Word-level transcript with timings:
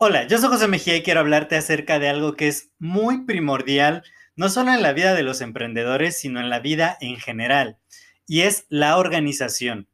Hola, 0.00 0.28
yo 0.28 0.38
soy 0.38 0.48
José 0.48 0.68
Mejía 0.68 0.94
y 0.94 1.02
quiero 1.02 1.18
hablarte 1.18 1.56
acerca 1.56 1.98
de 1.98 2.08
algo 2.08 2.34
que 2.34 2.46
es 2.46 2.70
muy 2.78 3.24
primordial, 3.24 4.04
no 4.36 4.48
solo 4.48 4.72
en 4.72 4.80
la 4.80 4.92
vida 4.92 5.12
de 5.12 5.24
los 5.24 5.40
emprendedores, 5.40 6.16
sino 6.16 6.38
en 6.38 6.50
la 6.50 6.60
vida 6.60 6.96
en 7.00 7.16
general, 7.16 7.78
y 8.24 8.42
es 8.42 8.64
la 8.68 8.96
organización. 8.96 9.88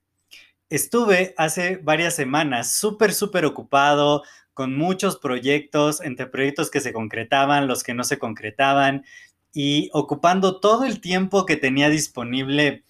Estuve 0.68 1.34
hace 1.38 1.79
varias 1.79 2.15
semanas 2.15 2.77
súper, 2.77 3.15
súper 3.15 3.46
ocupado 3.46 4.23
con 4.52 4.77
muchos 4.77 5.18
proyectos, 5.18 6.02
entre 6.02 6.27
proyectos 6.27 6.70
que 6.70 6.80
se 6.80 6.93
concretaban, 6.93 7.66
los 7.66 7.82
que 7.82 7.95
no 7.95 8.04
se 8.04 8.18
concretaban, 8.18 9.04
y 9.54 9.88
ocupando 9.95 10.60
todo 10.60 10.84
el 10.84 11.01
tiempo 11.01 11.46
que 11.46 11.56
tenía 11.56 11.88
disponible 11.88 12.84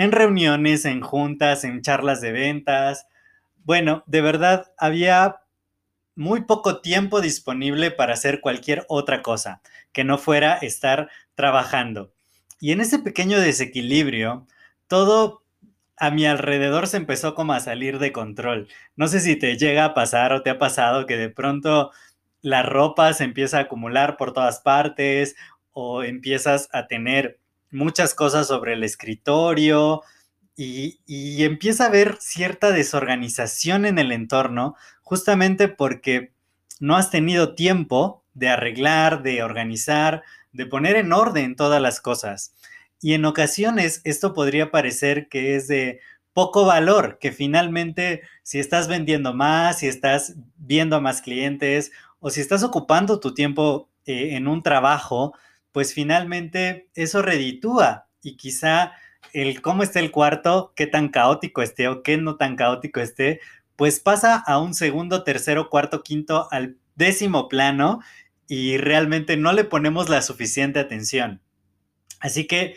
en 0.00 0.12
reuniones, 0.12 0.86
en 0.86 1.02
juntas, 1.02 1.62
en 1.62 1.82
charlas 1.82 2.22
de 2.22 2.32
ventas. 2.32 3.06
Bueno, 3.64 4.02
de 4.06 4.22
verdad 4.22 4.72
había 4.78 5.42
muy 6.14 6.44
poco 6.44 6.80
tiempo 6.80 7.20
disponible 7.20 7.90
para 7.90 8.14
hacer 8.14 8.40
cualquier 8.40 8.86
otra 8.88 9.20
cosa 9.20 9.60
que 9.92 10.02
no 10.02 10.16
fuera 10.16 10.54
estar 10.54 11.10
trabajando. 11.34 12.14
Y 12.60 12.72
en 12.72 12.80
ese 12.80 12.98
pequeño 12.98 13.38
desequilibrio, 13.40 14.46
todo 14.88 15.44
a 15.98 16.10
mi 16.10 16.24
alrededor 16.24 16.86
se 16.86 16.96
empezó 16.96 17.34
como 17.34 17.52
a 17.52 17.60
salir 17.60 17.98
de 17.98 18.10
control. 18.10 18.68
No 18.96 19.06
sé 19.06 19.20
si 19.20 19.36
te 19.36 19.58
llega 19.58 19.84
a 19.84 19.92
pasar 19.92 20.32
o 20.32 20.42
te 20.42 20.48
ha 20.48 20.58
pasado 20.58 21.04
que 21.04 21.18
de 21.18 21.28
pronto 21.28 21.90
la 22.40 22.62
ropa 22.62 23.12
se 23.12 23.24
empieza 23.24 23.58
a 23.58 23.62
acumular 23.64 24.16
por 24.16 24.32
todas 24.32 24.60
partes 24.60 25.36
o 25.72 26.04
empiezas 26.04 26.70
a 26.72 26.86
tener 26.86 27.38
muchas 27.70 28.14
cosas 28.14 28.46
sobre 28.46 28.74
el 28.74 28.84
escritorio, 28.84 30.02
y, 30.62 31.42
empieza 31.42 31.84
a 31.84 31.86
haber 31.88 32.18
cierta 32.20 32.70
desorganización 32.70 33.86
en 33.86 33.98
el 33.98 34.12
entorno, 34.12 34.76
justamente 35.02 35.68
porque 35.68 36.32
no 36.80 36.96
has 36.96 37.10
tenido 37.10 37.54
tiempo 37.54 38.24
de 38.34 38.48
arreglar, 38.48 39.22
de 39.22 39.42
organizar, 39.42 40.22
de 40.52 40.66
poner 40.66 40.96
en 40.96 41.12
orden 41.12 41.56
todas 41.56 41.80
las 41.80 42.00
cosas. 42.00 42.54
Y 43.00 43.14
en 43.14 43.24
ocasiones 43.24 44.02
esto 44.04 44.34
podría 44.34 44.70
parecer 44.70 45.28
que 45.28 45.56
es 45.56 45.66
de 45.66 46.00
poco 46.34 46.66
valor, 46.66 47.18
que 47.18 47.32
finalmente 47.32 48.22
si 48.42 48.58
estás 48.58 48.86
vendiendo 48.86 49.32
más, 49.32 49.78
si 49.78 49.86
estás 49.88 50.34
viendo 50.56 50.96
a 50.96 51.00
más 51.00 51.22
clientes 51.22 51.90
o 52.18 52.30
si 52.30 52.40
estás 52.40 52.62
ocupando 52.62 53.18
tu 53.20 53.32
tiempo 53.34 53.88
eh, 54.04 54.36
en 54.36 54.46
un 54.46 54.62
trabajo, 54.62 55.34
pues 55.72 55.94
finalmente 55.94 56.88
eso 56.94 57.22
reditúa 57.22 58.08
y 58.22 58.36
quizá 58.36 58.92
el 59.32 59.62
cómo 59.62 59.82
está 59.82 60.00
el 60.00 60.10
cuarto, 60.10 60.72
qué 60.74 60.86
tan 60.86 61.08
caótico 61.08 61.62
esté 61.62 61.88
o 61.88 62.02
qué 62.02 62.16
no 62.16 62.36
tan 62.36 62.56
caótico 62.56 63.00
esté, 63.00 63.40
pues 63.76 64.00
pasa 64.00 64.36
a 64.36 64.58
un 64.58 64.74
segundo, 64.74 65.24
tercero, 65.24 65.70
cuarto, 65.70 66.02
quinto, 66.02 66.48
al 66.50 66.76
décimo 66.96 67.48
plano 67.48 68.00
y 68.46 68.76
realmente 68.76 69.36
no 69.36 69.52
le 69.52 69.64
ponemos 69.64 70.08
la 70.08 70.22
suficiente 70.22 70.80
atención. 70.80 71.40
Así 72.18 72.46
que 72.46 72.76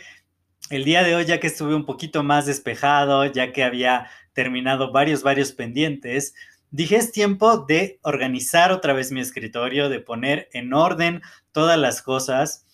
el 0.70 0.86
día 0.86 1.04
de 1.04 1.16
hoy, 1.16 1.26
ya 1.26 1.40
que 1.40 1.48
estuve 1.48 1.76
un 1.76 1.86
poquito 1.86 2.24
más 2.24 2.46
despejado, 2.46 3.26
ya 3.26 3.52
que 3.52 3.64
había 3.64 4.08
terminado 4.34 4.92
varios, 4.92 5.24
varios 5.24 5.52
pendientes, 5.52 6.34
dije 6.72 6.96
es 6.96 7.12
tiempo 7.12 7.66
de 7.66 8.00
organizar 8.04 8.72
otra 8.72 8.94
vez 8.94 9.12
mi 9.12 9.20
escritorio, 9.20 9.90
de 9.90 10.00
poner 10.00 10.50
en 10.54 10.74
orden 10.74 11.22
todas 11.52 11.78
las 11.78 12.02
cosas 12.02 12.66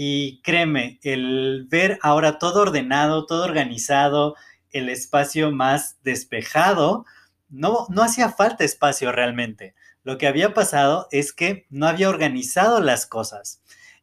y 0.00 0.40
créeme, 0.42 1.00
el 1.02 1.66
ver 1.68 1.98
ahora 2.02 2.38
todo 2.38 2.62
ordenado, 2.62 3.26
todo 3.26 3.42
organizado, 3.42 4.36
el 4.70 4.90
espacio 4.90 5.50
más 5.50 5.96
despejado, 6.04 7.04
no, 7.48 7.84
no 7.88 8.04
hacía 8.04 8.28
falta 8.28 8.62
espacio 8.62 9.10
realmente. 9.10 9.74
Lo 10.04 10.16
que 10.16 10.28
había 10.28 10.54
pasado 10.54 11.08
es 11.10 11.32
que 11.32 11.66
no 11.68 11.88
había 11.88 12.10
organizado 12.10 12.80
las 12.80 13.06
cosas. 13.06 13.60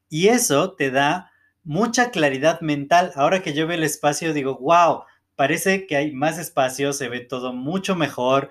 Y 0.09 0.28
eso 0.28 0.73
te 0.73 0.91
da 0.91 1.31
mucha 1.63 2.11
claridad 2.11 2.59
mental. 2.59 3.13
Ahora 3.16 3.41
que 3.41 3.53
yo 3.53 3.66
veo 3.66 3.78
el 3.78 3.84
espacio, 3.85 4.34
digo, 4.34 4.57
wow, 4.57 5.03
parece 5.38 5.88
que 5.88 5.95
hay 5.95 6.11
más 6.11 6.38
espacio, 6.39 6.91
se 6.91 7.07
ve 7.07 7.22
todo 7.22 7.53
mucho 7.53 7.95
mejor. 7.95 8.50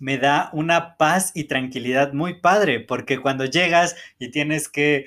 Me 0.00 0.18
da 0.18 0.50
una 0.52 0.96
paz 0.96 1.30
y 1.36 1.44
tranquilidad 1.44 2.14
muy 2.14 2.40
padre, 2.40 2.80
porque 2.80 3.20
cuando 3.20 3.44
llegas 3.44 3.94
y 4.18 4.32
tienes 4.32 4.68
que 4.68 5.06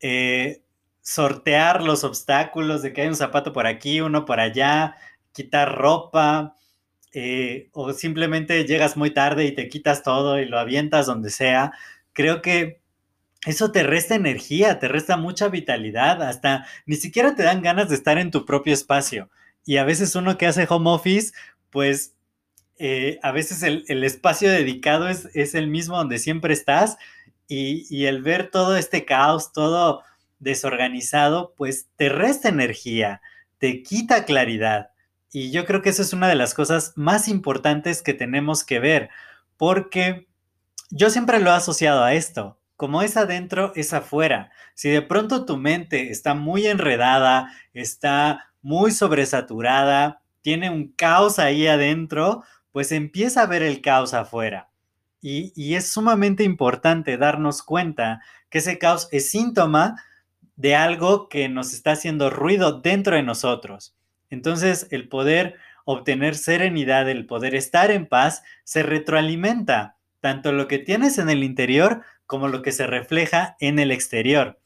eh, 0.00 0.64
sortear 1.08 1.82
los 1.82 2.04
obstáculos 2.04 2.82
de 2.82 2.92
que 2.92 3.00
hay 3.00 3.08
un 3.08 3.16
zapato 3.16 3.54
por 3.54 3.66
aquí, 3.66 4.02
uno 4.02 4.26
por 4.26 4.40
allá, 4.40 4.94
quitar 5.32 5.74
ropa, 5.74 6.54
eh, 7.14 7.70
o 7.72 7.94
simplemente 7.94 8.66
llegas 8.66 8.94
muy 8.94 9.10
tarde 9.10 9.46
y 9.46 9.52
te 9.54 9.70
quitas 9.70 10.02
todo 10.02 10.38
y 10.38 10.44
lo 10.44 10.58
avientas 10.58 11.06
donde 11.06 11.30
sea, 11.30 11.72
creo 12.12 12.42
que 12.42 12.82
eso 13.46 13.72
te 13.72 13.84
resta 13.84 14.16
energía, 14.16 14.78
te 14.78 14.86
resta 14.86 15.16
mucha 15.16 15.48
vitalidad, 15.48 16.22
hasta 16.22 16.66
ni 16.84 16.96
siquiera 16.96 17.34
te 17.34 17.42
dan 17.42 17.62
ganas 17.62 17.88
de 17.88 17.94
estar 17.94 18.18
en 18.18 18.30
tu 18.30 18.44
propio 18.44 18.74
espacio. 18.74 19.30
Y 19.64 19.78
a 19.78 19.84
veces 19.84 20.14
uno 20.14 20.36
que 20.36 20.46
hace 20.46 20.66
home 20.68 20.90
office, 20.90 21.32
pues 21.70 22.16
eh, 22.78 23.18
a 23.22 23.32
veces 23.32 23.62
el, 23.62 24.04
espacio 24.04 24.50
dedicado 24.50 25.08
es, 25.08 25.30
es, 25.32 25.54
el 25.54 25.68
mismo 25.68 25.96
donde 25.96 26.18
siempre 26.18 26.52
estás 26.52 26.98
y, 27.48 27.86
y 27.88 28.04
el 28.04 28.20
ver 28.20 28.50
todo 28.50 28.76
este 28.76 29.06
caos, 29.06 29.54
todo 29.54 30.02
desorganizado, 30.38 31.54
pues 31.56 31.88
te 31.96 32.08
resta 32.08 32.48
energía, 32.48 33.20
te 33.58 33.82
quita 33.82 34.24
claridad. 34.24 34.90
Y 35.32 35.50
yo 35.50 35.66
creo 35.66 35.82
que 35.82 35.90
eso 35.90 36.02
es 36.02 36.12
una 36.12 36.28
de 36.28 36.34
las 36.34 36.54
cosas 36.54 36.92
más 36.96 37.28
importantes 37.28 38.02
que 38.02 38.14
tenemos 38.14 38.64
que 38.64 38.78
ver, 38.78 39.10
porque 39.56 40.28
yo 40.90 41.10
siempre 41.10 41.40
lo 41.40 41.50
he 41.50 41.54
asociado 41.54 42.02
a 42.02 42.14
esto. 42.14 42.58
Como 42.76 43.02
es 43.02 43.16
adentro, 43.16 43.72
es 43.74 43.92
afuera. 43.92 44.52
Si 44.74 44.88
de 44.88 45.02
pronto 45.02 45.44
tu 45.44 45.56
mente 45.56 46.10
está 46.10 46.34
muy 46.34 46.66
enredada, 46.66 47.52
está 47.74 48.52
muy 48.62 48.92
sobresaturada, 48.92 50.22
tiene 50.42 50.70
un 50.70 50.92
caos 50.92 51.38
ahí 51.38 51.66
adentro, 51.66 52.44
pues 52.72 52.92
empieza 52.92 53.42
a 53.42 53.46
ver 53.46 53.62
el 53.62 53.80
caos 53.80 54.14
afuera. 54.14 54.70
Y, 55.20 55.74
es 55.74 55.88
sumamente 55.88 56.44
importante 56.44 57.16
darnos 57.16 57.62
cuenta 57.62 58.20
que 58.50 58.58
ese 58.58 58.78
caos 58.78 59.08
es 59.10 59.30
síntoma 59.30 59.96
de 60.58 60.74
algo 60.74 61.28
que 61.28 61.48
nos 61.48 61.72
está 61.72 61.92
haciendo 61.92 62.30
ruido 62.30 62.80
dentro 62.80 63.14
de 63.14 63.22
nosotros. 63.22 63.94
Entonces, 64.28 64.88
el 64.90 65.08
poder 65.08 65.54
obtener 65.84 66.34
serenidad, 66.34 67.08
el 67.08 67.26
poder 67.26 67.54
estar 67.54 67.92
en 67.92 68.06
paz, 68.06 68.42
se 68.64 68.82
retroalimenta, 68.82 69.96
tanto 70.20 70.50
lo 70.50 70.66
que 70.66 70.78
tienes 70.78 71.18
en 71.18 71.30
el 71.30 71.44
interior 71.44 72.02
como 72.26 72.48
lo 72.48 72.60
que 72.60 72.72
se 72.72 72.88
refleja 72.88 73.56
en 73.60 73.78
el 73.78 73.92
exterior. 73.92 74.58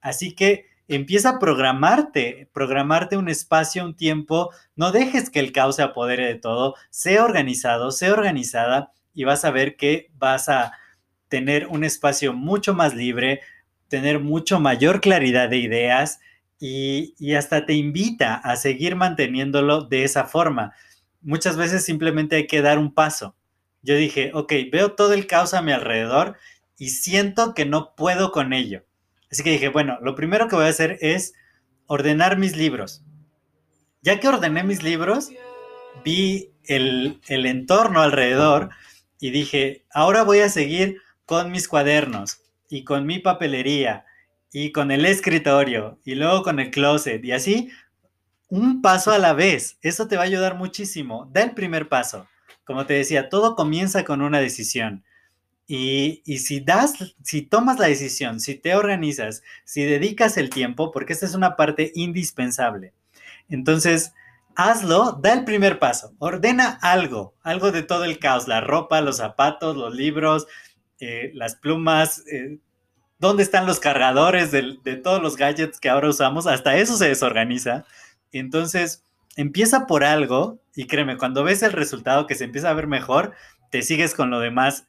Así 0.00 0.34
que 0.34 0.66
empieza 0.88 1.30
a 1.30 1.38
programarte, 1.38 2.50
programarte 2.52 3.16
un 3.16 3.28
espacio, 3.28 3.84
un 3.84 3.94
tiempo, 3.94 4.50
no 4.74 4.90
dejes 4.90 5.30
que 5.30 5.38
el 5.38 5.52
caos 5.52 5.76
se 5.76 5.82
apodere 5.82 6.26
de 6.26 6.34
todo, 6.34 6.74
sé 6.90 7.20
organizado, 7.20 7.92
sé 7.92 8.10
organizada 8.10 8.92
y 9.14 9.22
vas 9.22 9.44
a 9.44 9.52
ver 9.52 9.76
que 9.76 10.10
vas 10.18 10.48
a 10.48 10.72
tener 11.28 11.68
un 11.68 11.84
espacio 11.84 12.32
mucho 12.32 12.74
más 12.74 12.94
libre, 12.94 13.40
tener 13.88 14.20
mucho 14.20 14.60
mayor 14.60 15.00
claridad 15.00 15.48
de 15.48 15.58
ideas 15.58 16.20
y, 16.58 17.34
hasta 17.34 17.66
te 17.66 17.74
invita 17.74 18.34
a 18.36 18.56
seguir 18.56 18.96
manteniéndolo 18.96 19.82
de 19.82 20.04
esa 20.04 20.24
forma. 20.24 20.74
Muchas 21.20 21.56
veces 21.56 21.84
simplemente 21.84 22.36
hay 22.36 22.46
que 22.46 22.62
dar 22.62 22.78
un 22.78 22.94
paso. 22.94 23.36
Yo 23.82 23.94
dije, 23.96 24.30
ok, 24.34 24.52
veo 24.72 24.92
todo 24.92 25.12
el 25.12 25.26
caos 25.26 25.54
a 25.54 25.62
mi 25.62 25.72
alrededor 25.72 26.36
y 26.78 26.90
siento 26.90 27.54
que 27.54 27.66
no 27.66 27.94
puedo 27.94 28.32
con 28.32 28.52
ello. 28.52 28.84
Así 29.30 29.42
que 29.42 29.50
dije, 29.50 29.68
bueno, 29.68 29.98
lo 30.00 30.14
primero 30.14 30.48
que 30.48 30.56
voy 30.56 30.66
a 30.66 30.70
hacer 30.70 30.98
es 31.00 31.34
ordenar 31.86 32.38
mis 32.38 32.56
libros. 32.56 33.04
Ya 34.02 34.18
que 34.20 34.28
ordené 34.28 34.62
mis 34.62 34.82
libros, 34.82 35.30
vi 36.04 36.52
el, 36.64 37.20
el 37.28 37.46
entorno 37.46 38.00
alrededor 38.00 38.70
y 39.20 39.30
dije, 39.30 39.84
ahora 39.92 40.22
voy 40.22 40.40
a 40.40 40.48
seguir 40.48 41.00
con 41.24 41.50
mis 41.50 41.68
cuadernos 41.68 42.45
y 42.68 42.84
con 42.84 43.06
mi 43.06 43.18
papelería 43.18 44.04
y 44.52 44.72
con 44.72 44.90
el 44.90 45.04
escritorio 45.04 45.98
y 46.04 46.14
luego 46.14 46.42
con 46.42 46.60
el 46.60 46.70
closet 46.70 47.24
y 47.24 47.32
así 47.32 47.70
un 48.48 48.82
paso 48.82 49.12
a 49.12 49.18
la 49.18 49.32
vez. 49.32 49.78
Eso 49.82 50.08
te 50.08 50.16
va 50.16 50.22
a 50.22 50.26
ayudar 50.26 50.56
muchísimo. 50.56 51.28
Da 51.32 51.42
el 51.42 51.52
primer 51.52 51.88
paso. 51.88 52.28
Como 52.64 52.86
te 52.86 52.94
decía, 52.94 53.28
todo 53.28 53.54
comienza 53.54 54.04
con 54.04 54.22
una 54.22 54.40
decisión. 54.40 55.04
Y, 55.68 56.22
si 56.38 56.60
das, 56.60 57.16
si 57.24 57.42
tomas 57.42 57.78
la 57.78 57.88
decisión, 57.88 58.38
si 58.38 58.54
te 58.54 58.76
organizas, 58.76 59.42
si 59.64 59.82
dedicas 59.82 60.36
el 60.36 60.48
tiempo, 60.48 60.92
porque 60.92 61.12
esta 61.12 61.26
es 61.26 61.34
una 61.34 61.56
parte 61.56 61.90
indispensable. 61.96 62.92
Entonces, 63.48 64.12
hazlo, 64.54 65.18
da 65.20 65.32
el 65.32 65.44
primer 65.44 65.80
paso, 65.80 66.14
ordena 66.18 66.78
algo, 66.82 67.34
algo 67.42 67.72
de 67.72 67.82
todo 67.82 68.04
el 68.04 68.20
caos, 68.20 68.46
la 68.46 68.60
ropa, 68.60 69.00
los 69.00 69.16
zapatos, 69.16 69.76
los 69.76 69.94
libros, 69.94 70.46
eh, 71.00 71.30
las 71.34 71.56
plumas, 71.56 72.24
eh, 72.30 72.58
dónde 73.18 73.42
están 73.42 73.66
los 73.66 73.80
cargadores 73.80 74.50
de, 74.50 74.96
todos 75.02 75.22
los 75.22 75.36
gadgets 75.36 75.80
que 75.80 75.88
ahora 75.88 76.08
usamos, 76.08 76.46
hasta 76.46 76.76
eso 76.76 76.96
se 76.96 77.08
desorganiza. 77.08 77.84
Entonces, 78.32 79.04
empieza 79.36 79.86
por 79.86 80.04
algo 80.04 80.58
y 80.74 80.86
créeme, 80.86 81.16
cuando 81.16 81.44
ves 81.44 81.62
el 81.62 81.72
resultado 81.72 82.26
que 82.26 82.34
se 82.34 82.44
empieza 82.44 82.70
a 82.70 82.74
ver 82.74 82.86
mejor, 82.86 83.32
te 83.70 83.82
sigues 83.82 84.14
con 84.14 84.30
lo 84.30 84.40
demás 84.40 84.86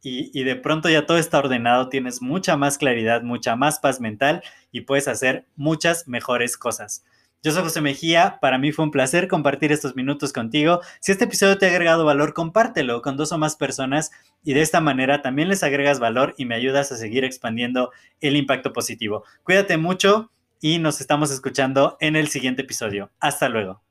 y, 0.00 0.44
de 0.44 0.54
pronto 0.56 0.88
ya 0.88 1.06
todo 1.06 1.18
está 1.18 1.38
ordenado, 1.38 1.88
tienes 1.88 2.22
mucha 2.22 2.56
más 2.56 2.78
claridad, 2.78 3.22
mucha 3.22 3.56
más 3.56 3.80
paz 3.80 4.00
mental 4.00 4.42
y 4.70 4.82
puedes 4.82 5.08
hacer 5.08 5.44
muchas 5.56 6.06
mejores 6.06 6.56
cosas. 6.56 7.04
Yo 7.40 7.52
soy 7.52 7.62
José 7.62 7.80
Mejía, 7.80 8.38
para 8.40 8.58
mí 8.58 8.72
fue 8.72 8.84
un 8.84 8.90
placer 8.90 9.28
compartir 9.28 9.70
estos 9.70 9.94
minutos 9.94 10.32
contigo. 10.32 10.80
Si 11.00 11.12
este 11.12 11.26
episodio 11.26 11.56
te 11.56 11.66
ha 11.66 11.70
agregado 11.70 12.04
valor, 12.04 12.34
compártelo 12.34 13.00
con 13.00 13.16
dos 13.16 13.30
o 13.30 13.38
más 13.38 13.54
personas 13.54 14.10
y 14.42 14.54
de 14.54 14.62
esta 14.62 14.80
manera 14.80 15.22
también 15.22 15.48
les 15.48 15.62
agregas 15.62 16.00
valor 16.00 16.34
y 16.36 16.46
me 16.46 16.56
ayudas 16.56 16.90
a 16.90 16.96
seguir 16.96 17.22
expandiendo 17.22 17.92
el 18.20 18.34
impacto 18.34 18.72
positivo. 18.72 19.22
Cuídate 19.44 19.76
mucho 19.76 20.32
y 20.60 20.80
nos 20.80 21.00
estamos 21.00 21.30
escuchando 21.30 21.96
en 22.00 22.16
el 22.16 22.26
siguiente 22.26 22.62
episodio. 22.62 23.12
Hasta 23.20 23.48
luego. 23.48 23.87